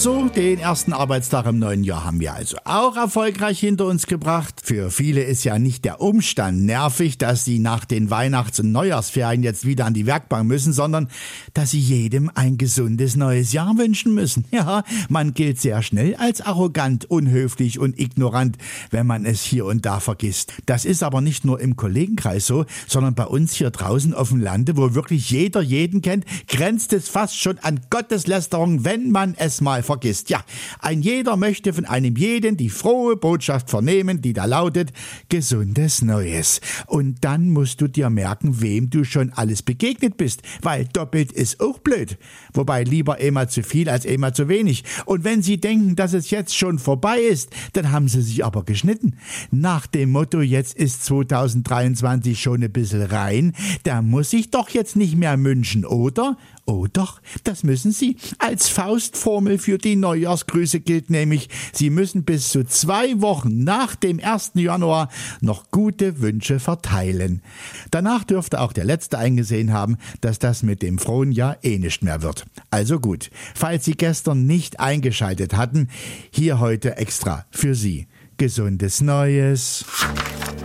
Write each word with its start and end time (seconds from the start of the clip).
So, 0.00 0.30
den 0.30 0.58
ersten 0.58 0.94
Arbeitstag 0.94 1.44
im 1.44 1.58
neuen 1.58 1.84
Jahr 1.84 2.06
haben 2.06 2.20
wir 2.20 2.32
also 2.32 2.56
auch 2.64 2.96
erfolgreich 2.96 3.60
hinter 3.60 3.84
uns 3.84 4.06
gebracht. 4.06 4.62
Für 4.64 4.90
viele 4.90 5.22
ist 5.22 5.44
ja 5.44 5.58
nicht 5.58 5.84
der 5.84 6.00
Umstand 6.00 6.62
nervig, 6.64 7.18
dass 7.18 7.44
sie 7.44 7.58
nach 7.58 7.84
den 7.84 8.08
Weihnachts- 8.08 8.58
und 8.60 8.72
Neujahrsferien 8.72 9.42
jetzt 9.42 9.66
wieder 9.66 9.84
an 9.84 9.92
die 9.92 10.06
Werkbank 10.06 10.48
müssen, 10.48 10.72
sondern 10.72 11.08
dass 11.52 11.72
sie 11.72 11.80
jedem 11.80 12.30
ein 12.34 12.56
gesundes 12.56 13.14
neues 13.14 13.52
Jahr 13.52 13.76
wünschen 13.76 14.14
müssen. 14.14 14.46
Ja, 14.52 14.84
man 15.10 15.34
gilt 15.34 15.60
sehr 15.60 15.82
schnell 15.82 16.16
als 16.16 16.40
arrogant, 16.40 17.04
unhöflich 17.04 17.78
und 17.78 17.98
ignorant, 17.98 18.56
wenn 18.90 19.06
man 19.06 19.26
es 19.26 19.42
hier 19.42 19.66
und 19.66 19.84
da 19.84 20.00
vergisst. 20.00 20.54
Das 20.64 20.86
ist 20.86 21.02
aber 21.02 21.20
nicht 21.20 21.44
nur 21.44 21.60
im 21.60 21.76
Kollegenkreis 21.76 22.46
so, 22.46 22.64
sondern 22.86 23.14
bei 23.14 23.24
uns 23.26 23.52
hier 23.52 23.70
draußen 23.70 24.14
auf 24.14 24.30
dem 24.30 24.40
Lande, 24.40 24.78
wo 24.78 24.94
wirklich 24.94 25.30
jeder 25.30 25.60
jeden 25.60 26.00
kennt, 26.00 26.24
grenzt 26.48 26.94
es 26.94 27.08
fast 27.08 27.38
schon 27.38 27.58
an 27.58 27.80
Gotteslästerung, 27.90 28.84
wenn 28.84 29.10
man 29.10 29.34
es 29.36 29.60
mal 29.60 29.82
vergisst. 29.90 30.30
Ja, 30.30 30.44
ein 30.78 31.02
jeder 31.02 31.36
möchte 31.36 31.72
von 31.72 31.84
einem 31.84 32.14
jeden 32.14 32.56
die 32.56 32.70
frohe 32.70 33.16
Botschaft 33.16 33.70
vernehmen, 33.70 34.22
die 34.22 34.32
da 34.32 34.44
lautet, 34.44 34.92
gesundes 35.28 36.00
Neues. 36.02 36.60
Und 36.86 37.24
dann 37.24 37.50
musst 37.50 37.80
du 37.80 37.88
dir 37.88 38.08
merken, 38.08 38.60
wem 38.60 38.88
du 38.88 39.02
schon 39.02 39.32
alles 39.32 39.62
begegnet 39.62 40.16
bist, 40.16 40.42
weil 40.62 40.84
doppelt 40.84 41.32
ist 41.32 41.58
auch 41.60 41.80
blöd. 41.80 42.18
Wobei 42.52 42.84
lieber 42.84 43.18
immer 43.18 43.48
zu 43.48 43.64
viel 43.64 43.88
als 43.88 44.04
immer 44.04 44.32
zu 44.32 44.48
wenig. 44.48 44.84
Und 45.06 45.24
wenn 45.24 45.42
sie 45.42 45.60
denken, 45.60 45.96
dass 45.96 46.12
es 46.12 46.30
jetzt 46.30 46.56
schon 46.56 46.78
vorbei 46.78 47.18
ist, 47.18 47.50
dann 47.72 47.90
haben 47.90 48.06
sie 48.06 48.22
sich 48.22 48.44
aber 48.44 48.62
geschnitten. 48.62 49.16
Nach 49.50 49.88
dem 49.88 50.12
Motto, 50.12 50.40
jetzt 50.40 50.76
ist 50.76 51.04
2023 51.06 52.40
schon 52.40 52.62
ein 52.62 52.70
bisschen 52.70 53.02
rein, 53.02 53.54
da 53.82 54.02
muss 54.02 54.32
ich 54.32 54.52
doch 54.52 54.68
jetzt 54.68 54.94
nicht 54.94 55.16
mehr 55.16 55.36
wünschen, 55.42 55.84
oder? 55.84 56.36
Oh 56.70 56.86
doch, 56.92 57.20
das 57.42 57.64
müssen 57.64 57.90
Sie. 57.90 58.16
Als 58.38 58.68
Faustformel 58.68 59.58
für 59.58 59.76
die 59.76 59.96
Neujahrsgrüße 59.96 60.78
gilt 60.78 61.10
nämlich, 61.10 61.48
Sie 61.72 61.90
müssen 61.90 62.22
bis 62.22 62.50
zu 62.50 62.64
zwei 62.64 63.20
Wochen 63.20 63.64
nach 63.64 63.96
dem 63.96 64.20
1. 64.22 64.52
Januar 64.54 65.08
noch 65.40 65.72
gute 65.72 66.20
Wünsche 66.20 66.60
verteilen. 66.60 67.42
Danach 67.90 68.22
dürfte 68.22 68.60
auch 68.60 68.72
der 68.72 68.84
Letzte 68.84 69.18
eingesehen 69.18 69.72
haben, 69.72 69.96
dass 70.20 70.38
das 70.38 70.62
mit 70.62 70.80
dem 70.80 70.98
frohen 70.98 71.32
Jahr 71.32 71.56
eh 71.64 71.76
nicht 71.80 72.04
mehr 72.04 72.22
wird. 72.22 72.46
Also 72.70 73.00
gut, 73.00 73.30
falls 73.56 73.84
Sie 73.84 73.94
gestern 73.94 74.46
nicht 74.46 74.78
eingeschaltet 74.78 75.56
hatten, 75.56 75.88
hier 76.30 76.60
heute 76.60 76.98
extra 76.98 77.46
für 77.50 77.74
Sie. 77.74 78.06
Gesundes 78.36 79.00
Neues. 79.00 79.84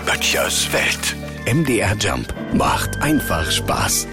Böttchers 0.06 0.72
Welt. 0.72 1.16
MDR 1.52 1.98
Jump 1.98 2.32
macht 2.54 3.02
einfach 3.02 3.50
Spaß. 3.50 4.06